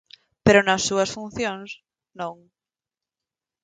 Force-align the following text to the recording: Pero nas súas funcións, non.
Pero 0.45 0.59
nas 0.65 0.85
súas 0.87 1.13
funcións, 1.15 1.69
non. 2.19 2.37